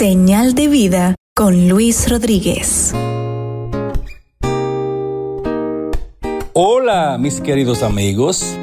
Señal 0.00 0.54
de 0.54 0.66
vida 0.68 1.14
con 1.36 1.68
Luis 1.68 2.08
Rodríguez. 2.08 2.94
Hola 6.54 7.18
mis 7.20 7.42
queridos 7.42 7.82
amigos, 7.82 8.56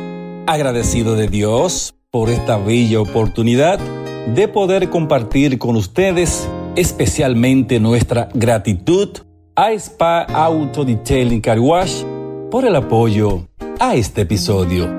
agradecido 0.47 1.13
de 1.13 1.27
Dios 1.27 1.93
por 2.09 2.31
esta 2.31 2.57
bella 2.57 3.01
oportunidad 3.01 3.77
de 3.77 4.47
poder 4.47 4.89
compartir 4.89 5.59
con 5.59 5.75
ustedes 5.75 6.49
especialmente 6.75 7.79
nuestra 7.79 8.29
gratitud 8.33 9.09
a 9.55 9.73
Spa 9.73 10.23
Auto 10.23 10.85
Detailing 10.85 11.41
Car 11.41 11.59
Wash 11.59 12.01
por 12.49 12.65
el 12.65 12.75
apoyo 12.75 13.47
a 13.79 13.93
este 13.93 14.21
episodio. 14.21 14.89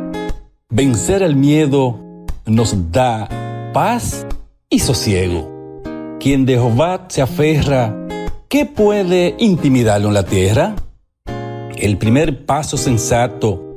Vencer 0.70 1.24
el 1.24 1.34
miedo 1.34 1.98
nos 2.46 2.92
da 2.92 3.28
paz 3.74 4.24
y 4.70 4.78
sosiego. 4.78 5.57
Quien 6.20 6.46
de 6.46 6.54
Jehová 6.54 7.06
se 7.08 7.22
aferra, 7.22 7.94
¿qué 8.48 8.66
puede 8.66 9.36
intimidarlo 9.38 10.08
en 10.08 10.14
la 10.14 10.24
tierra? 10.24 10.74
El 11.76 11.96
primer 11.96 12.44
paso 12.44 12.76
sensato 12.76 13.76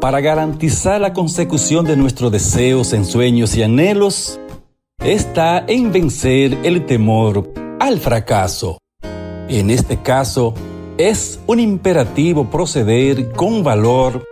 para 0.00 0.22
garantizar 0.22 1.02
la 1.02 1.12
consecución 1.12 1.84
de 1.84 1.98
nuestros 1.98 2.32
deseos, 2.32 2.94
ensueños 2.94 3.54
y 3.56 3.62
anhelos 3.62 4.40
está 5.04 5.64
en 5.68 5.92
vencer 5.92 6.56
el 6.62 6.86
temor 6.86 7.52
al 7.78 8.00
fracaso. 8.00 8.78
En 9.48 9.68
este 9.68 9.98
caso, 9.98 10.54
es 10.96 11.40
un 11.46 11.60
imperativo 11.60 12.48
proceder 12.48 13.32
con 13.32 13.62
valor, 13.62 14.24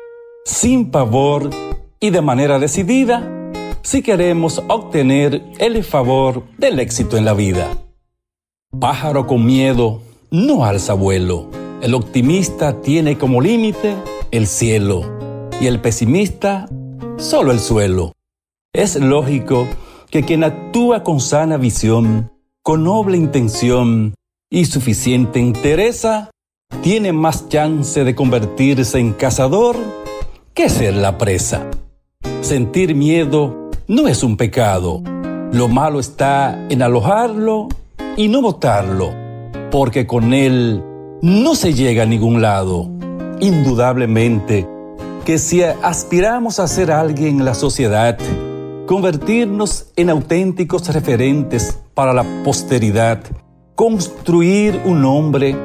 sin 0.46 0.90
pavor 0.90 1.50
y 2.00 2.08
de 2.08 2.22
manera 2.22 2.58
decidida 2.58 3.36
si 3.82 4.02
queremos 4.02 4.62
obtener 4.68 5.42
el 5.58 5.82
favor 5.84 6.44
del 6.58 6.78
éxito 6.80 7.16
en 7.16 7.24
la 7.24 7.34
vida. 7.34 7.76
Pájaro 8.78 9.26
con 9.26 9.44
miedo 9.44 10.02
no 10.30 10.64
alza 10.64 10.94
vuelo. 10.94 11.48
El 11.82 11.94
optimista 11.94 12.80
tiene 12.82 13.18
como 13.18 13.40
límite 13.40 13.96
el 14.30 14.46
cielo 14.46 15.02
y 15.60 15.66
el 15.66 15.80
pesimista 15.80 16.68
solo 17.16 17.52
el 17.52 17.60
suelo. 17.60 18.12
Es 18.72 18.96
lógico 18.96 19.66
que 20.10 20.24
quien 20.24 20.44
actúa 20.44 21.02
con 21.02 21.20
sana 21.20 21.56
visión, 21.56 22.30
con 22.62 22.84
noble 22.84 23.16
intención 23.16 24.14
y 24.50 24.66
suficiente 24.66 25.40
interesa, 25.40 26.30
tiene 26.82 27.12
más 27.12 27.48
chance 27.48 28.04
de 28.04 28.14
convertirse 28.14 28.98
en 28.98 29.12
cazador 29.12 29.76
que 30.54 30.68
ser 30.68 30.94
la 30.94 31.18
presa. 31.18 31.68
Sentir 32.40 32.94
miedo 32.94 33.59
no 33.90 34.06
es 34.06 34.22
un 34.22 34.36
pecado. 34.36 35.02
Lo 35.52 35.66
malo 35.66 35.98
está 35.98 36.64
en 36.68 36.80
alojarlo 36.80 37.66
y 38.16 38.28
no 38.28 38.40
botarlo, 38.40 39.12
porque 39.72 40.06
con 40.06 40.32
él 40.32 40.80
no 41.22 41.56
se 41.56 41.74
llega 41.74 42.04
a 42.04 42.06
ningún 42.06 42.40
lado. 42.40 42.88
Indudablemente 43.40 44.68
que 45.24 45.38
si 45.38 45.62
aspiramos 45.62 46.60
a 46.60 46.68
ser 46.68 46.92
alguien 46.92 47.40
en 47.40 47.44
la 47.44 47.54
sociedad, 47.54 48.16
convertirnos 48.86 49.86
en 49.96 50.10
auténticos 50.10 50.86
referentes 50.94 51.76
para 51.92 52.12
la 52.12 52.24
posteridad, 52.44 53.20
construir 53.74 54.80
un 54.84 55.02
nombre, 55.02 55.56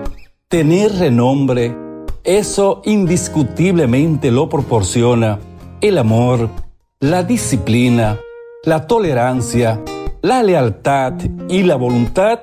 tener 0.48 0.94
renombre, 0.94 1.78
eso 2.23 2.81
indiscutiblemente 2.86 4.31
lo 4.31 4.50
proporciona 4.50 5.38
el 5.80 6.00
amor, 6.00 6.50
la 7.01 7.23
disciplina, 7.23 8.19
la 8.63 8.88
tolerancia, 8.88 9.81
la 10.21 10.41
lealtad 10.41 11.13
y 11.49 11.63
la 11.63 11.75
voluntad 11.75 12.39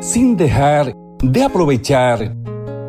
sin 0.00 0.36
dejar 0.36 0.94
de 1.22 1.42
aprovechar 1.42 2.36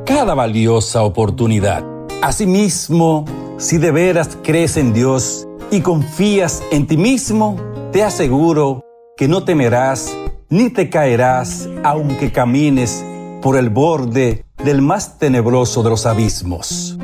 cada 0.06 0.34
valiosa 0.34 1.04
oportunidad. 1.04 1.84
Asimismo, 2.22 3.26
si 3.58 3.78
de 3.78 3.92
veras 3.92 4.38
crees 4.44 4.78
en 4.78 4.94
Dios, 4.94 5.48
y 5.72 5.82
confías 5.82 6.64
en 6.72 6.88
ti 6.88 6.98
mismo, 6.98 7.58
te 7.92 8.04
aseguro 8.04 8.82
que 9.18 9.28
no 9.28 9.44
temerás 9.44 10.16
ni 10.50 10.70
te 10.70 10.90
caerás 10.90 11.68
aunque 11.84 12.32
camines 12.32 13.04
por 13.42 13.58
el 13.58 13.70
borde 13.70 14.46
del 14.64 14.82
más 14.82 15.18
tenebroso 15.18 15.84
de 15.84 15.90
los 15.90 16.06
abismos. 16.06 16.98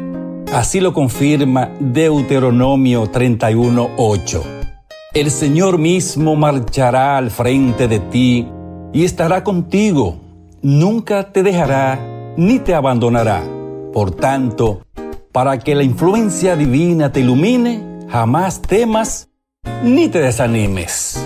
Así 0.51 0.81
lo 0.81 0.91
confirma 0.91 1.71
Deuteronomio 1.79 3.09
31:8. 3.09 4.43
El 5.13 5.31
Señor 5.31 5.77
mismo 5.77 6.35
marchará 6.35 7.17
al 7.17 7.31
frente 7.31 7.87
de 7.87 7.99
ti 7.99 8.47
y 8.91 9.05
estará 9.05 9.45
contigo. 9.45 10.17
Nunca 10.61 11.31
te 11.31 11.41
dejará 11.41 12.33
ni 12.35 12.59
te 12.59 12.75
abandonará. 12.75 13.41
Por 13.93 14.11
tanto, 14.11 14.81
para 15.31 15.57
que 15.57 15.73
la 15.73 15.83
influencia 15.83 16.57
divina 16.57 17.13
te 17.13 17.21
ilumine, 17.21 17.81
jamás 18.09 18.61
temas 18.61 19.29
ni 19.83 20.09
te 20.09 20.19
desanimes. 20.19 21.25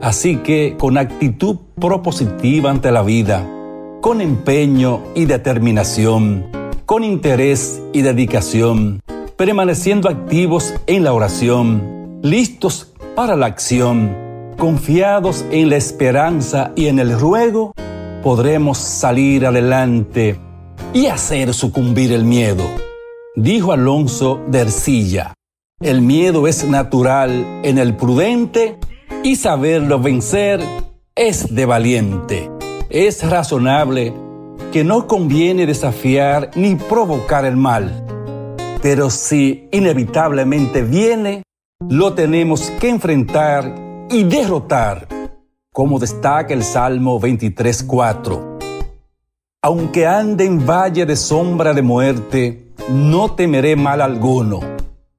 Así 0.00 0.36
que 0.36 0.76
con 0.78 0.96
actitud 0.96 1.58
propositiva 1.78 2.70
ante 2.70 2.90
la 2.90 3.02
vida, 3.02 3.46
con 4.00 4.22
empeño 4.22 5.02
y 5.14 5.26
determinación, 5.26 6.46
con 6.94 7.02
interés 7.02 7.82
y 7.92 8.02
dedicación, 8.02 9.02
permaneciendo 9.36 10.08
activos 10.08 10.72
en 10.86 11.02
la 11.02 11.12
oración, 11.12 12.20
listos 12.22 12.92
para 13.16 13.34
la 13.34 13.46
acción, 13.46 14.54
confiados 14.56 15.44
en 15.50 15.70
la 15.70 15.76
esperanza 15.76 16.70
y 16.76 16.86
en 16.86 17.00
el 17.00 17.18
ruego, 17.18 17.74
podremos 18.22 18.78
salir 18.78 19.44
adelante 19.44 20.38
y 20.92 21.06
hacer 21.06 21.52
sucumbir 21.52 22.12
el 22.12 22.24
miedo, 22.24 22.62
dijo 23.34 23.72
Alonso 23.72 24.40
de 24.46 24.60
Ercilla. 24.60 25.34
El 25.80 26.00
miedo 26.00 26.46
es 26.46 26.64
natural 26.64 27.60
en 27.64 27.78
el 27.78 27.96
prudente 27.96 28.78
y 29.24 29.34
saberlo 29.34 29.98
vencer 29.98 30.60
es 31.16 31.52
de 31.52 31.66
valiente. 31.66 32.48
Es 32.88 33.28
razonable 33.28 34.14
que 34.74 34.82
no 34.82 35.06
conviene 35.06 35.66
desafiar 35.66 36.50
ni 36.56 36.74
provocar 36.74 37.44
el 37.44 37.56
mal. 37.56 38.04
Pero 38.82 39.08
si 39.08 39.68
inevitablemente 39.70 40.82
viene, 40.82 41.44
lo 41.88 42.14
tenemos 42.14 42.72
que 42.80 42.88
enfrentar 42.88 43.72
y 44.10 44.24
derrotar, 44.24 45.06
como 45.72 46.00
destaca 46.00 46.52
el 46.52 46.64
Salmo 46.64 47.20
23.4. 47.20 48.58
Aunque 49.62 50.08
ande 50.08 50.44
en 50.44 50.66
valle 50.66 51.06
de 51.06 51.14
sombra 51.14 51.72
de 51.72 51.82
muerte, 51.82 52.72
no 52.90 53.30
temeré 53.30 53.76
mal 53.76 54.00
alguno 54.00 54.58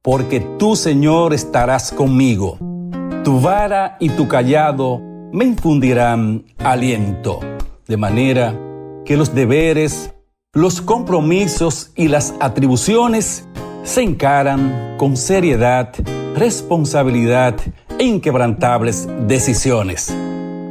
porque 0.02 0.42
tú, 0.60 0.76
Señor, 0.76 1.34
estarás 1.34 1.94
conmigo. 1.94 2.58
Tu 3.24 3.40
vara 3.40 3.96
y 4.02 4.10
tu 4.10 4.28
callado 4.28 5.00
me 5.32 5.46
infundirán 5.46 6.44
aliento, 6.58 7.40
de 7.88 7.96
manera 7.96 8.54
que 9.06 9.18
los 9.18 9.34
deberes, 9.34 10.12
los 10.54 10.82
compromisos 10.82 11.92
y 11.96 12.08
las 12.08 12.34
atribuciones 12.40 13.48
se 13.84 14.02
encaran 14.02 14.96
con 14.98 15.16
seriedad, 15.16 15.94
responsabilidad 16.36 17.56
e 18.00 18.04
inquebrantables 18.04 19.08
decisiones. 19.28 20.14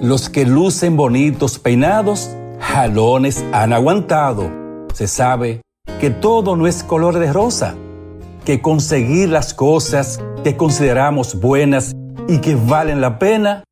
Los 0.01 0.29
que 0.29 0.45
lucen 0.45 0.97
bonitos 0.97 1.59
peinados, 1.59 2.31
jalones 2.59 3.45
han 3.53 3.73
aguantado. 3.73 4.51
Se 4.93 5.07
sabe 5.07 5.63
que 6.01 6.11
todo 6.11 6.57
no 6.57 6.67
es 6.67 6.83
color 6.83 7.19
de 7.19 7.33
rosa 7.33 7.77
que 8.45 8.61
conseguir 8.61 9.31
las 9.31 9.55
cosas 9.55 10.21
que 10.43 10.57
consideramos 10.57 11.41
buenas 11.41 11.95
y 12.29 12.39
que 12.39 12.55
valen 12.55 13.01
la 13.01 13.19
pena 13.19 13.65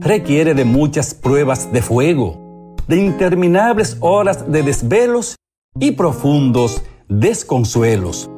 requiere 0.00 0.54
de 0.54 0.64
muchas 0.64 1.14
pruebas 1.14 1.72
de 1.72 1.82
fuego, 1.82 2.49
de 2.86 2.96
interminables 2.96 3.96
horas 4.00 4.50
de 4.50 4.62
desvelos 4.62 5.36
y 5.78 5.92
profundos 5.92 6.82
desconsuelos. 7.08 8.30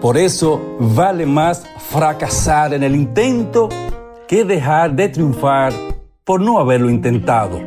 Por 0.00 0.16
eso 0.16 0.60
vale 0.78 1.26
más 1.26 1.64
fracasar 1.90 2.74
en 2.74 2.82
el 2.82 2.94
intento 2.94 3.68
que 4.28 4.44
dejar 4.44 4.94
de 4.94 5.08
triunfar 5.08 5.72
por 6.24 6.40
no 6.40 6.58
haberlo 6.58 6.90
intentado. 6.90 7.60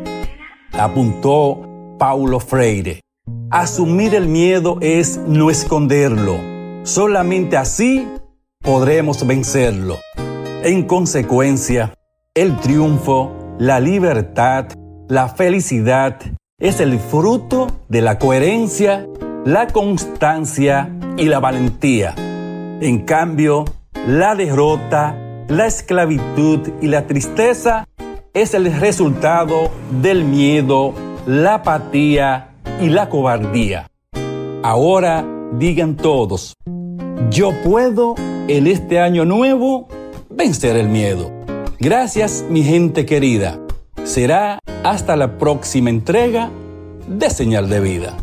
Apuntó 0.74 1.96
Paulo 1.98 2.40
Freire. 2.40 3.02
Asumir 3.50 4.16
el 4.16 4.28
miedo 4.28 4.78
es 4.82 5.18
no 5.18 5.50
esconderlo 5.50 6.60
Solamente 6.84 7.58
así 7.58 8.08
podremos 8.64 9.28
vencerlo. 9.28 9.98
En 10.64 10.88
consecuencia, 10.88 11.94
el 12.34 12.58
triunfo, 12.58 13.32
la 13.60 13.80
libertad, 13.80 14.66
la 15.10 15.28
felicidad 15.28 16.20
es 16.60 16.80
el 16.80 17.00
fruto 17.00 17.68
de 17.90 18.02
la 18.02 18.20
coherencia, 18.20 19.08
la 19.44 19.66
constancia 19.66 20.96
y 21.18 21.26
la 21.26 21.40
valentía. 21.40 22.14
En 22.80 23.06
cambio, 23.06 23.66
la 24.08 24.36
derrota, 24.36 25.18
la 25.48 25.66
esclavitud 25.66 26.60
y 26.80 26.88
la 26.88 27.08
tristeza 27.08 27.88
es 28.36 28.54
el 28.54 28.72
resultado 28.80 29.72
del 30.00 30.26
miedo, 30.26 30.94
la 31.26 31.56
apatía 31.56 32.52
y 32.80 32.90
la 32.90 33.10
cobardía. 33.10 33.88
Ahora 34.62 35.26
digan 35.54 35.96
todos, 35.96 36.54
yo 37.32 37.52
puedo 37.64 38.14
en 38.48 38.68
este 38.68 39.00
año 39.00 39.26
nuevo 39.26 39.88
vencer 40.30 40.76
el 40.76 40.88
miedo. 40.88 41.32
Gracias 41.80 42.46
mi 42.48 42.64
gente 42.64 43.08
querida. 43.08 43.60
Será 44.04 44.59
hasta 44.90 45.16
la 45.16 45.38
próxima 45.38 45.92
entrega 45.92 46.50
de 47.08 47.30
Señal 47.30 47.70
de 47.70 47.80
Vida. 47.80 48.18